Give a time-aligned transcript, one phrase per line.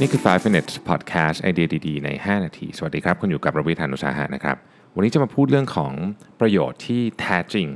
[0.00, 4.56] นี่คือ 5 minutes podcast ไอเดียดีๆ ใน 5 นาที สวัสดีครับ คุณอยู่กับระวิธานุสาหะนะครับ
[4.94, 5.92] วันนี้จะมาพูดเรื่องของ
[6.40, 7.68] ประโยชน์ที่แท้จริง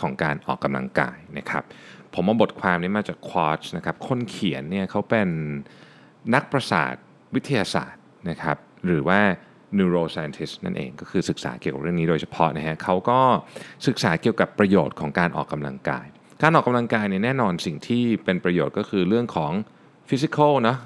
[0.00, 1.62] ของการออกกำลังกายนะครับ
[2.14, 5.28] ผมเอาบทความนี้มาจาก Quartz นะครับ คนเขียนเนี่ยเขาเป็น
[6.34, 6.94] นักประสาท
[7.34, 8.56] วิทยาศาสตร์นะครับ
[8.86, 9.20] หรือว่า
[9.78, 13.20] neuroscientist นั่นเอง ก็คือศึกษาเกี่ยวกับเรื่องนี้โดยเฉพาะนะฮะเขาก็
[13.86, 16.06] ศึกษาเกี่ยวกับประโยชน์ของการออกกำลังกาย
[16.42, 19.52] การออกกำลังกายเนี่ยแน่นอนสิ่งที่เป็นประโยชน์ก็คือเรื่องของ
[20.10, 20.76] physical นะ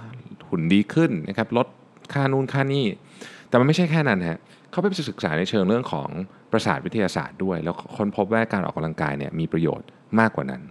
[0.50, 1.66] หุ่นดีขึ้นนะครับลด
[2.12, 2.86] ค่านู่นค่านี่
[3.48, 4.38] แต่มันไม่ใช่แค่นั้นฮะ
[4.70, 6.08] เขาไปศึกษาในเชิงเรื่องของ
[6.52, 9.88] ประสาทวิทยาศาสตร์ด้วย แล้วค้นพบว่าการออกกำลังกายเนี่ยมีประโยชน์
[10.20, 10.62] มากกว่านั้น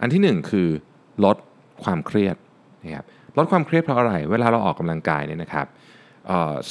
[0.00, 0.68] อันที่หนึ่งคือ
[1.24, 1.36] ลด
[1.84, 2.36] ความเครียด
[2.82, 3.04] นะครับ
[3.38, 5.66] ลดความเครียดเพราะอะไร เวลาเราออกกำลังกายเนี่ยนะครับ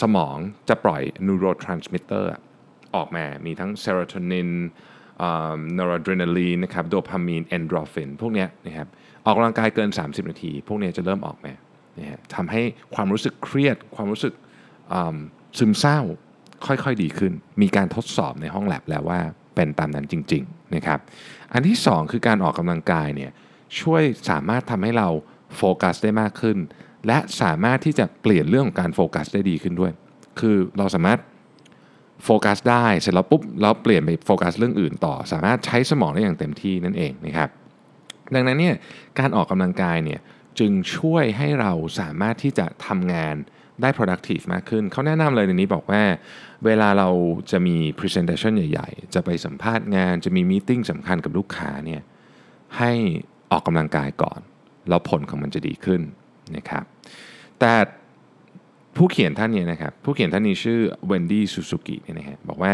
[0.01, 0.37] สมอง
[0.69, 2.25] จะปล่อย neurotransmitter
[2.95, 4.49] ออกมา มีทั้งเซโรโทนิน
[5.77, 8.87] นอร์อะดรีนาลีนนะครับ โดพามีน เอนโดรฟิน พวกเนี้ยนะครับ
[9.25, 11.53] ออกกำลังกายเกิน 30 นาที พวกเนี้ยจะเริ่มออกมา
[11.99, 12.61] นะฮะทำให้
[12.95, 14.33] ความรู้สึกเครียด ความรู้สึก
[15.57, 15.99] ซึมเศร้า
[16.65, 19.19] ค่อยๆดีขึ้น มีการทดสอบในห้องแลบแล้วว่า
[19.55, 20.99] เป็นตามนั้นจริงๆนะครับ
[21.53, 23.31] อันที่ 2 คือการออกกำลังกายเนี่ย
[23.81, 25.07] ช่วยสามารถทำให้เรา
[25.57, 26.57] โฟกัสได้มากขึ้น
[27.07, 29.91] และสามารถที่จะเปลี่ยนเรื่องของการโฟกัสได้ดีขึ้นด้วย
[30.39, 31.19] คือเราสามารถ
[32.23, 37.49] โฟกัสได้เสร็จแล้วปุ๊บเราเปลี่ยนไปโฟกัสเรื่องอื่นต่อ สามารถใช้สมองได้อย่างเต็มที่นั่นเองนะครับ
[38.33, 38.75] ดังนั้นเนี่ย
[39.19, 40.19] การออกกำลังกายเนี่ย
[40.59, 43.35] จึงช่วยให้เราสามารถที่จะทำงาน
[43.81, 46.03] ได้ productive มากขึ้น เขาแนะนำเลยในนี้บอกว่า
[46.65, 47.09] เวลาเรา
[47.51, 52.01] จะมี presentation ใหญ่ ๆ จะไปสัมภาษณ์งาน จะมี meeting สำคัญกับลูกค้าเนี่ย
[52.77, 52.91] ให้
[53.51, 54.39] ออกกำลังกายก่อน
[54.89, 56.01] แล้วผลของมันจะดีขึ้น
[56.57, 56.83] นะครับ
[57.59, 57.73] แต่
[58.97, 62.71] ผู้เขียนท่านนี้นะครับ ผู้เขียนท่านนี้ชื่อเวนดี้ซูซูกิเนี่ยนะฮะบอกว่า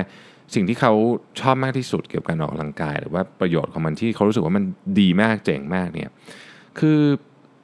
[0.54, 0.94] สิ่งที่เขา
[1.39, 4.64] ชอบมากที่สุดเกี่ยวกับการออกกำลังกาย หรือว่าประโยชน์ของมันที่เขารู้สึกว่ามัน
[5.00, 6.09] ดีมากเจ๋งมากเนี่ย
[6.80, 7.00] คือ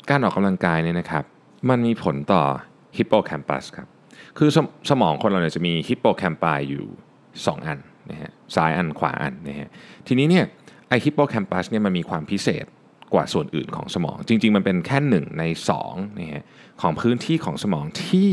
[0.10, 1.24] การออกกำลังกายเนี่ยนะครับ
[1.70, 2.44] มันมีผลต่อ
[2.98, 3.88] ฮิปโปแคมปัสครับ
[4.38, 6.86] คือสมสมองคนเราเนี่ยจะมี hippocampi อยู่
[7.28, 7.80] 2 อัน
[8.12, 9.70] นะฮะ ซ้ายอันขวาอันนะฮะ
[10.08, 10.46] ทีนี้เนี่ย
[10.90, 12.66] ไอฮิปโปแคมปัสเนี่ยมันมีความพิเศษ
[13.14, 15.44] กว่าส่วนอื่นของสมอง จริง ๆ มันเป็นแค่หนึ่งใน
[15.82, 16.44] 2นะฮะ
[16.82, 18.32] ของพื้นที่ของสมองที่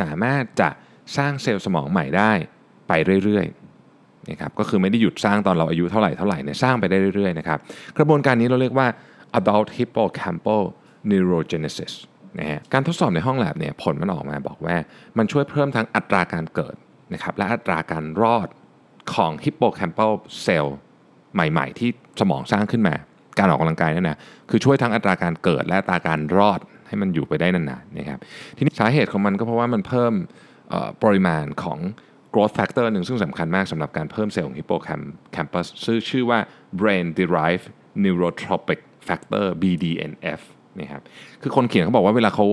[0.00, 0.70] สามารถจะ
[1.16, 2.32] สร้างเซลล์สมองใหม่ได้
[2.88, 2.92] ไป
[3.24, 7.58] เรื่อยๆนะครับก็คือไม่ได้หยุดสร้างตอนเราอายุเท่าไหร่เท่าไหร่เนี่ยสร้างไปได้เรื่อยๆนะครับ
[7.96, 8.86] กระบวนการนี้เราเรียกว่า
[9.38, 10.62] adult hippocampal
[11.10, 11.92] neurogenesis
[12.38, 14.76] นะฮะการทดสอบในห้องแลบเนี่ยผลมันออกมาบอกว่า
[15.18, 16.76] มันช่วยเพิ่มทั้งอัตราการเกิด
[17.12, 18.48] นะครับและอัตราการรอด
[19.14, 20.12] ของ hippocampal
[20.46, 20.68] cell
[21.34, 22.94] ใหม่ๆ ที่สมองสร้างขึ้นมา
[23.38, 24.18] การออกกำลังกายนั่นนะ
[24.50, 28.18] คือช่วยทั้งอัตราการเกิดและอัตราการรอดให้มันอยู่ไปได้นานๆนะครับ
[28.56, 30.12] ทีนี้สาเหตุของมันก็เพราะว่ามันเพิ่ม
[31.02, 31.78] ปริมาณของ
[32.34, 36.38] growth factor หนึ่งซึ่งสำคัญมากสำหรับการเพิ่มเซลล์ของ hippocampus ชื่อชื่อว่า
[36.80, 37.66] brain derived
[38.04, 40.40] neurotropic factor BDNF
[40.80, 41.02] นะครับ
[41.42, 42.46] คือคนเขียนเขาบอกว่าเวลาเขา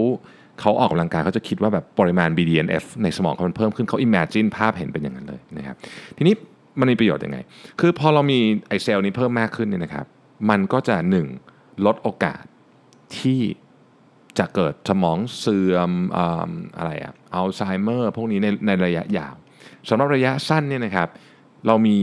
[0.61, 5.75] เขาออกกำลังกายเขาจะคิดว่าแบบปริมาณ BDNF ในสมองเขามันเพิ่มขึ้นเขา imagine ภาพเห็นเป็นอย่างนั้นเลยนะครับ
[6.17, 6.35] ทีนี้
[6.79, 7.37] มันมีประโยชน์ยังไง
[7.79, 10.05] คือพอเรามีไอเซลล์นี้เพิ่มมากขึ้นเนี่ยนะครับ
[10.49, 10.95] มันก็จะ
[11.41, 11.85] 1.
[11.85, 12.43] ลดโอกาส
[13.17, 13.41] ที่
[14.39, 15.91] จะเกิดสมองเสื่อม
[16.77, 19.35] อะไรอะอัลไซเมอร์พวกนี้ในในระยะยาว
[19.89, 21.09] สำหรับระยะสั้นเนี่ยนะครับ
[21.67, 21.97] เรามี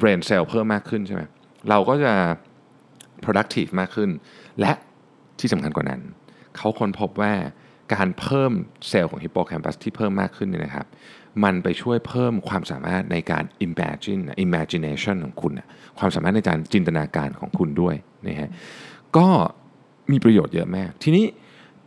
[0.00, 1.22] brain cell เพิ่มมากขึ้นใช่ไหม
[1.70, 2.12] เราก็จะ
[3.24, 4.10] productive มากขึ้น
[4.60, 4.72] และ
[5.44, 6.00] ที่สำคัญกว่านั้น
[6.56, 7.32] เขาค้นพบว่า
[7.94, 8.52] การเพิ่ม
[8.88, 10.86] เซลล์ของฮิปโปแคมปัสที่เพิ่มมากขึ้นเนี่ยนะครับ
[11.44, 15.52] มันไปช่วยเพิ่มความสามารถในการ imagine imagination ของคุณ
[15.98, 17.94] ความสามารถในการจินตนาการของคุณด้วย
[18.26, 18.50] นะฮะ
[19.16, 19.28] ก็
[20.10, 21.24] มีประโยชน์เยอะมาก ทีนี้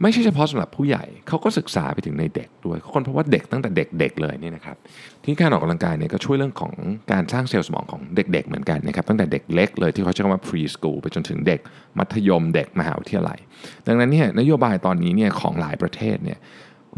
[0.01, 4.77] ไม่ใช่เฉพาะสำหรับผู้ใหญ่ เขาก็ศึกษาไปถึงในเด็กด้วยเขาค้นพบว่าเด็กตั้งแต่เด็กๆเลยนี่นะครับ
[5.23, 6.73] ที่การออกกำลังกายเนี่ยก็ช่วยเรื่องของ
[7.11, 11.59] การสร้างเซลล์สมองของเด็ก ๆ เหมือนกันนะครับตั้งแต่เด็กเล็กเลยที่เขาใช้คำว่า preschool ไปจนถึงเด็ก
[11.97, 13.39] มัธยมเด็กมหาวิทยาลัย
[13.87, 16.39] ดังนั้นเนี่ยนโยบายตอนนี้เนี่ยของหลายประเทศเนี่ย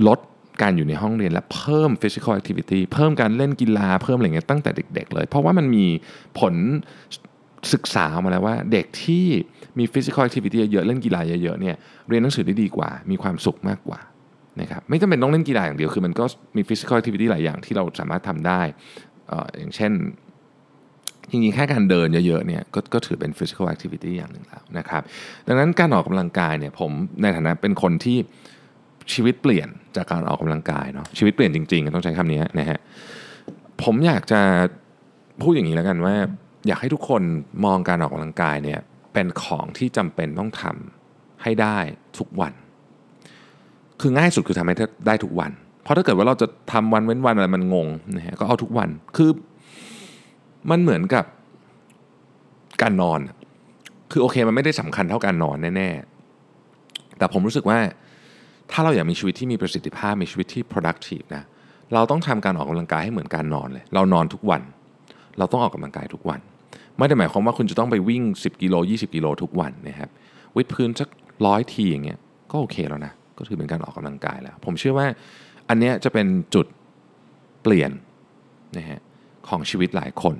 [0.07, 0.19] ลด
[0.61, 5.85] การอยู่ในห้องเรียนและเพิ่ม physical activity เพิ่มการเล่นกีฬาเพิ่มอะไรเงี้ยตั้งแต่เด็ก ๆ เลย เพราะว่ามันมี
[6.39, 6.53] ผล
[7.73, 9.25] ศึกษามาแล้วว่าเด็กที่
[9.79, 11.75] มี physical activity เยอะเล่นกีฬาเยอะๆเนี่ย
[12.09, 13.99] เรียนหนังสือได้ดีกว่า มีความสุขมากกว่า
[14.61, 16.25] นะครับไม่จำเป็นต้องเล่นกีฬาอย่างเดียวคือมันก็
[16.57, 18.61] มี physical activity หลายอย่างที่เราสามารถทำได้
[19.31, 19.91] ออย่างเช่น
[21.29, 25.01] จริงๆ แค่การเดินเยอะๆเนี่ยกก็ถือเป็น physical activity อย่างหนึ่งแล้วนะครับ
[25.47, 26.91] ดังนั้นการออกกำลังกายเนี่ยผม
[27.21, 28.17] ในฐานะเป็นคนที่
[29.13, 32.79] ชีวิตเปลี่ยนจากการออกกำลังกายเนาะชีวิตเปลี่ยนจริงๆ ต้องใช้คำนี้นะฮะ
[33.83, 34.41] ผมอยากจะ
[35.41, 36.15] พูดอย่างนี้แล้วกันว่า
[36.67, 37.21] อยากให้ทุกคน
[37.65, 38.79] มองการออกกำลังกายเนี่ย
[39.13, 41.77] เป็นของที่จำเป็นต้องทำให้ได้
[42.17, 42.53] ทุกวัน
[44.01, 44.75] คือง่ายสุดคือทำให้
[45.07, 45.51] ได้ทุกวัน
[45.83, 49.29] เพราะถ้าเกิดว่าเราจะทำวันเว้นวันอะไรมันงงนะฮะก็เอาทุกวันคือ
[50.69, 51.25] มันเหมือนกับ
[52.81, 53.19] การนอน
[54.11, 57.79] คือโอเคมันไม่ได้สำคัญเท่าการนอนแน่ๆ แต่ผมรู้สึกว่า
[58.71, 61.43] ถ้าเราอยากมีชีวิตที่มีประสิทธิภาพมีชีวิตที่ productive นะ
[61.93, 64.61] เราต้องทำการออกกำลังกายให้เหมือนการนอนเลย เรานอนทุกวัน
[65.37, 66.39] เราต้องออกกำลังกายทุกวัน
[66.97, 70.09] ไม่ได้หมายความว่าคุณจะต้องไปวิ่ง 10 กิโล 20 กิโลทุกวันนะครับ
[70.55, 71.09] วิดพื้นสัก
[71.45, 72.19] ร้อยทีอย่างเงี้ย
[72.51, 75.07] ก็โอเคแล้วนะก็ถือเป็นการออกกำลังกายแล้ว ผมเชื่อว่า
[75.69, 76.65] อันเนี้ยจะเป็นจุด
[77.61, 77.91] เปลี่ยน
[78.77, 78.99] นะฮะ
[79.49, 80.35] ของชีวิตหลายคน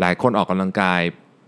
[0.00, 1.00] หลายคนออกกำลังกาย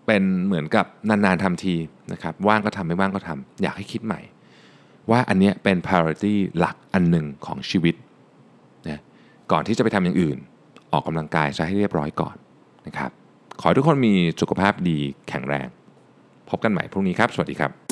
[0.06, 1.74] เป็นเหมือนกับนานๆทำที
[2.12, 4.20] นะครับว่างก็ทำไม่ว่างก็ทำอยากให้คิดใหม่
[5.10, 7.94] ว่าอันเนี้ยเป็น priority หลักอันหนึ่งของชีวิต
[8.88, 9.00] นะ
[9.52, 10.38] ก่อนที่จะไปทำอย่างอื่น
[10.92, 12.36] ออกกำลังกายซะให้เรียบร้อยก่อน
[12.86, 13.10] นะครับ
[13.60, 14.98] ขอให้ทุกคนมีสุขภาพดี
[15.28, 15.68] แข็งแรง
[16.50, 17.85] พบกันใหม่พรุ่งนี้ครับ สวัสดีครับ